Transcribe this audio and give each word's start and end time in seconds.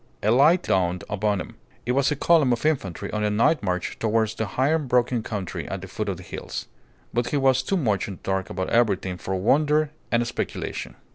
A 0.23 0.31
light 0.31 0.63
dawned 0.63 1.03
upon 1.11 1.39
him. 1.39 1.57
It 1.85 1.91
was 1.91 2.09
a 2.09 2.15
column 2.15 2.51
of 2.53 2.65
infantry 2.65 3.11
on 3.11 3.23
a 3.23 3.29
night 3.29 3.61
march 3.61 3.99
towards 3.99 4.33
the 4.33 4.47
higher 4.57 4.79
broken 4.79 5.21
country 5.21 5.67
at 5.67 5.81
the 5.81 5.87
foot 5.87 6.09
of 6.09 6.17
the 6.17 6.23
hills. 6.23 6.65
But 7.13 7.27
he 7.29 7.37
was 7.37 7.61
too 7.61 7.77
much 7.77 8.07
in 8.07 8.15
the 8.15 8.19
dark 8.23 8.49
about 8.49 8.71
everything 8.71 9.17
for 9.19 9.35
wonder 9.35 9.91
and 10.11 10.25
speculation. 10.25 10.95